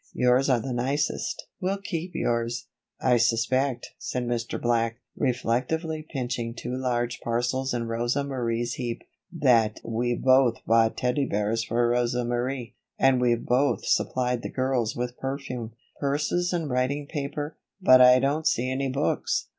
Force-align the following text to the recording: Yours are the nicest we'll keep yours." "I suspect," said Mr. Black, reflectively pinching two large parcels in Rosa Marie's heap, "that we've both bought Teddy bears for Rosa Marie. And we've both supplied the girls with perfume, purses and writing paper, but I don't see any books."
Yours 0.15 0.49
are 0.49 0.59
the 0.59 0.73
nicest 0.73 1.45
we'll 1.59 1.77
keep 1.77 2.15
yours." 2.15 2.65
"I 2.99 3.17
suspect," 3.17 3.93
said 3.99 4.23
Mr. 4.25 4.59
Black, 4.59 4.95
reflectively 5.15 6.07
pinching 6.11 6.55
two 6.55 6.75
large 6.75 7.19
parcels 7.21 7.71
in 7.71 7.85
Rosa 7.87 8.23
Marie's 8.23 8.73
heap, 8.73 9.03
"that 9.31 9.79
we've 9.83 10.23
both 10.23 10.65
bought 10.65 10.97
Teddy 10.97 11.25
bears 11.27 11.63
for 11.63 11.87
Rosa 11.87 12.25
Marie. 12.25 12.73
And 12.97 13.21
we've 13.21 13.45
both 13.45 13.85
supplied 13.85 14.41
the 14.41 14.49
girls 14.49 14.95
with 14.95 15.19
perfume, 15.19 15.73
purses 15.99 16.51
and 16.51 16.67
writing 16.67 17.05
paper, 17.05 17.57
but 17.79 18.01
I 18.01 18.17
don't 18.17 18.47
see 18.47 18.71
any 18.71 18.89
books." 18.89 19.49